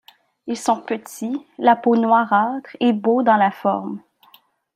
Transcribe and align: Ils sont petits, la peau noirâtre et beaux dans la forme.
Ils 0.47 0.57
sont 0.57 0.81
petits, 0.81 1.45
la 1.59 1.75
peau 1.75 1.95
noirâtre 1.95 2.75
et 2.79 2.91
beaux 2.91 3.21
dans 3.21 3.37
la 3.37 3.51
forme. 3.51 4.01